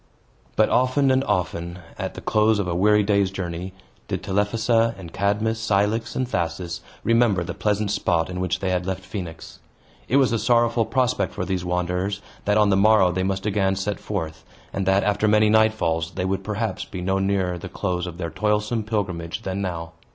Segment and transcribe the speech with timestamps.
[0.55, 3.71] But often and often, at the close of a weary day's journey,
[4.07, 8.87] did Telephassa and Cadmus, Cilix, and Thasus, remember the pleasant spot in which they had
[8.87, 9.59] left Phoenix.
[10.07, 13.75] It was a sorrowful prospect for these wanderers, that on the morrow they must again
[13.75, 14.43] set forth,
[14.73, 18.31] and that, after many nightfalls, they would perhaps be no nearer the close of their
[18.31, 19.91] toilsome pilgrimage than now.